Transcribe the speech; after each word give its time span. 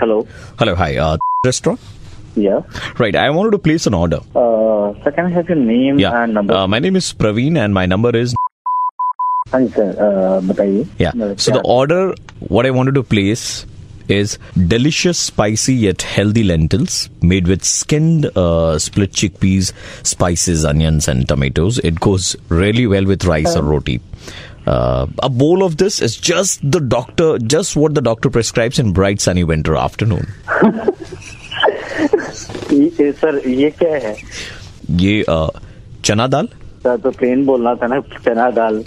Hello, 0.00 0.74
hi. 0.74 0.96
Uh, 0.96 1.16
restaurant? 1.44 1.80
Yeah. 2.34 2.60
Right, 2.98 3.14
I 3.16 3.30
wanted 3.30 3.50
to 3.52 3.58
place 3.58 3.86
an 3.86 3.94
order. 3.94 4.18
Uh, 4.34 4.92
sir, 5.04 5.10
can 5.14 5.26
I 5.26 5.30
have 5.30 5.48
your 5.48 5.58
name 5.58 5.98
Yeah. 5.98 6.22
and 6.22 6.34
number? 6.34 6.54
Uh, 6.54 6.66
my 6.66 6.78
name 6.78 6.96
is 6.96 7.12
Praveen 7.12 7.56
and 7.62 7.74
my 7.74 7.86
number 7.86 8.14
is. 8.24 8.34
हाँ 9.52 9.60
जी 9.62 9.68
sir 9.74 9.90
uh, 10.04 10.40
बताइए 10.46 10.86
Yeah. 10.98 11.12
मतलब 11.16 11.40
So 11.40 11.52
the 11.52 11.60
क्या- 11.60 11.74
order, 11.78 12.14
what 12.54 12.66
I 12.66 12.70
wanted 12.76 12.96
to 12.96 13.02
place 13.14 13.44
is 14.16 14.38
delicious, 14.72 15.18
spicy 15.28 15.74
yet 15.84 16.02
healthy 16.16 16.42
lentils 16.48 16.96
made 17.32 17.48
with 17.52 17.64
skinned 17.64 18.26
uh, 18.44 18.78
split 18.86 19.12
chickpeas, 19.12 19.72
spices, 20.14 20.64
onions, 20.72 21.08
and 21.14 21.28
tomatoes. 21.28 21.78
It 21.92 22.00
goes 22.08 22.34
really 22.48 22.86
well 22.86 23.04
with 23.14 23.24
rice 23.24 23.56
or 23.56 23.62
roti. 23.62 24.00
Uh, 24.67 25.07
a 25.23 25.29
bowl 25.29 25.63
of 25.63 25.77
this 25.77 25.99
is 26.01 26.15
just 26.15 26.59
the 26.71 26.79
doctor, 26.79 27.37
just 27.39 27.75
what 27.75 27.95
the 27.95 28.01
doctor 28.01 28.29
prescribes 28.29 28.77
in 28.77 28.93
bright 28.93 29.19
sunny 29.19 29.43
winter 29.43 29.75
afternoon. 29.75 30.27
ये- 32.71 33.13
sir 33.21 33.41
ये 33.47 33.69
क्या 33.81 33.95
है 34.07 34.15
ये 35.01 35.23
uh, 35.29 35.49
चना 36.05 36.27
दाल 36.35 36.47
sir 36.83 36.97
तो 37.03 37.11
plane 37.17 37.45
बोलना 37.45 37.73
था 37.81 37.87
ना 37.87 37.99
चना 38.25 38.49
दाल 38.59 38.83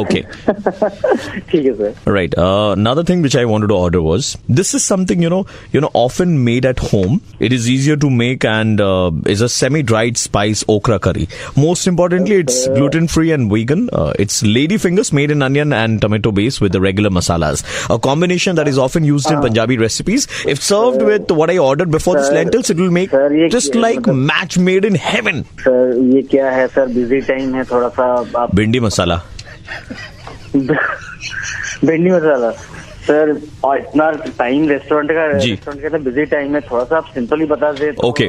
Okay. 0.00 0.22
ठीक 1.50 1.64
है 1.66 1.72
sir 1.74 2.12
Right. 2.14 2.34
Uh, 2.44 2.72
another 2.76 3.02
thing 3.10 3.22
which 3.26 3.36
I 3.40 3.44
wanted 3.50 3.68
to 3.72 3.76
order 3.86 4.00
was 4.06 4.28
this 4.58 4.72
is 4.78 4.84
something 4.92 5.22
you 5.24 5.30
know 5.34 5.40
you 5.76 5.80
know 5.84 5.90
often 6.00 6.32
made 6.48 6.66
at 6.70 6.82
home. 6.92 7.20
It 7.48 7.52
is 7.56 7.68
easier 7.74 7.96
to 8.04 8.10
make 8.20 8.44
and 8.52 8.80
uh, 8.86 9.10
is 9.34 9.40
a 9.46 9.48
semi-dried 9.56 10.18
spice 10.22 10.64
okra 10.76 10.98
curry. 11.06 11.26
Most 11.64 11.86
importantly, 11.92 12.36
it's 12.44 12.58
gluten-free 12.78 13.32
and 13.38 13.50
vegan. 13.54 13.88
Uh, 13.92 14.12
it's 14.26 14.42
lady 14.58 14.78
fingers 14.86 15.12
made 15.20 15.30
in 15.36 15.42
onion 15.48 15.72
and 15.80 16.00
tomato 16.06 16.32
base 16.40 16.60
with 16.66 16.72
the 16.78 16.80
regular 16.86 17.10
masalas. 17.20 17.64
A 17.96 17.98
combination 18.08 18.56
that 18.60 18.68
is 18.74 18.78
often 18.86 19.04
used 19.10 19.30
in 19.30 19.40
Punjabi 19.46 19.78
recipes. 19.84 20.28
If 20.54 20.62
served 20.70 21.02
with 21.10 21.30
what 21.42 21.50
I 21.50 21.58
ordered 21.68 21.90
before 21.98 22.16
this 22.20 22.28
Sir, 22.28 22.34
lentils, 22.40 22.70
it 22.70 22.82
will 22.84 22.94
make 23.00 23.10
sir, 23.18 23.26
ये 23.42 23.50
just 23.58 23.72
क्या- 23.72 23.82
like 23.86 24.00
मतलब- 24.00 24.24
match 24.32 24.58
made 24.70 24.84
in 24.92 25.00
heaven. 25.10 25.44
Sir 25.64 25.94
ये 26.14 26.22
क्या 26.34 26.50
है 26.58 26.66
sir 26.78 26.86
busy 26.98 27.20
time 27.32 27.54
है 27.54 27.64
थोड़ा 27.70 27.88
सा 28.00 28.10
आप 28.42 28.54
Bindi 28.60 28.80
masala. 28.88 29.20
भिंडी 31.85 32.09
मसाला 32.11 32.51
सर 33.07 33.29
और 33.63 33.77
इतना 33.77 34.09
टाइम 34.37 34.67
रेस्टोरेंट 34.69 35.11
का 35.11 35.25
रेस्टोरेंट 35.25 35.91
का 35.91 35.97
बिज़ी 35.97 36.25
टाइम 36.33 36.55
है 36.55 36.61
थोड़ा 36.61 36.83
सा 36.83 36.97
आप 36.97 37.05
सिंपली 37.13 37.45
बता 37.53 37.71
दे 37.71 37.91
तो 37.91 38.09
Okay. 38.09 38.27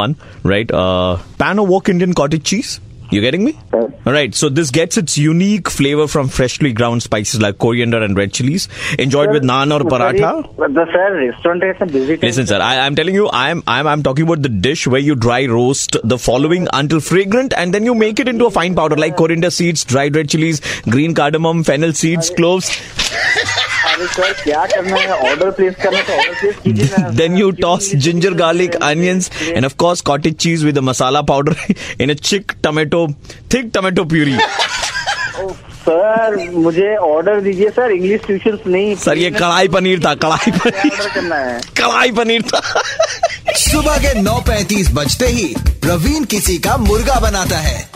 One 0.00 0.14
right 0.46 0.72
pan 0.74 1.58
of 1.58 1.68
wok 1.68 1.88
Indian 1.90 2.12
cottage 2.12 2.42
pan 2.44 2.80
You 3.10 3.20
getting 3.20 3.44
me? 3.44 3.58
Uh, 3.72 3.88
All 4.04 4.12
right. 4.12 4.34
So 4.34 4.48
this 4.48 4.70
gets 4.70 4.96
its 4.96 5.16
unique 5.16 5.70
flavor 5.70 6.06
from 6.08 6.28
freshly 6.28 6.72
ground 6.72 7.02
spices 7.02 7.40
like 7.40 7.58
coriander 7.58 8.02
and 8.02 8.16
red 8.16 8.32
chilies, 8.32 8.68
enjoyed 8.98 9.28
sir, 9.28 9.32
with 9.34 9.42
naan 9.44 9.72
or 9.72 9.84
paratha. 9.88 10.56
But 10.56 10.74
the 10.74 10.86
sir, 10.92 11.26
restaurant 11.30 11.62
is 11.62 11.76
a 11.80 11.86
busy. 11.86 12.16
Time. 12.16 12.26
Listen, 12.28 12.46
sir, 12.46 12.60
I, 12.60 12.86
am 12.86 12.96
telling 12.96 13.14
you, 13.14 13.28
I'm 13.32 13.62
I'm 13.66 13.86
I'm 13.86 14.02
talking 14.02 14.24
about 14.24 14.42
the 14.42 14.48
dish 14.48 14.86
where 14.86 15.00
you 15.00 15.14
dry 15.14 15.46
roast 15.46 15.96
the 16.02 16.18
following 16.18 16.68
until 16.72 17.00
fragrant, 17.00 17.54
and 17.56 17.72
then 17.72 17.84
you 17.84 17.94
make 17.94 18.18
it 18.18 18.28
into 18.28 18.46
a 18.46 18.50
fine 18.50 18.74
powder 18.74 18.96
like 18.96 19.16
coriander 19.16 19.50
seeds, 19.50 19.84
dried 19.84 20.16
red 20.16 20.28
chilies, 20.28 20.60
green 20.82 21.14
cardamom, 21.14 21.64
fennel 21.64 21.92
seeds, 21.92 22.30
cloves. 22.30 22.70
Sir 24.04 24.32
क्या 24.42 24.64
करना 24.66 24.96
है? 24.96 25.06
Order 25.30 25.50
place 25.50 25.74
करना 25.82 25.98
है 25.98 26.18
order 26.18 26.34
place 26.40 26.54
कीजिए 26.64 26.88
ना। 26.98 27.10
Then 27.10 27.36
you 27.36 27.52
toss 27.52 27.88
ginger, 28.06 28.30
garlic, 28.30 28.76
onions, 28.90 29.30
and 29.54 29.64
of 29.64 29.76
course 29.76 30.00
cottage 30.00 30.38
cheese 30.38 30.64
with 30.64 30.74
the 30.74 30.82
masala 30.82 31.26
powder 31.26 31.54
in 32.04 32.10
a 32.10 32.14
thick 32.14 32.60
tomato, 32.62 33.06
thick 33.50 33.72
tomato 33.72 34.04
puree. 34.04 34.38
Sir 35.86 36.50
मुझे 36.50 36.94
order 36.96 37.40
दीजिए 37.40 37.68
sir 37.70 37.90
English 37.90 38.20
tuition 38.26 38.58
नहीं। 38.66 38.94
Sir 38.96 39.18
ये 39.18 39.30
कढ़ाई 39.30 39.68
पनीर 39.68 40.00
था 40.04 40.14
कढ़ाई 40.14 40.50
पनीर। 40.50 40.90
ऑर्डर 40.92 41.08
करना 41.14 41.36
है। 41.36 41.60
कढ़ाई 41.76 42.10
पनीर 42.12 42.42
था। 42.42 42.60
सुबह 43.56 43.98
के 43.98 44.14
9:35 44.22 44.90
बजते 44.94 45.26
ही 45.26 45.54
प्रवीण 45.82 46.24
किसी 46.24 46.58
का 46.58 46.76
मुर्गा 46.76 47.20
बनाता 47.20 47.56
है। 47.56 47.95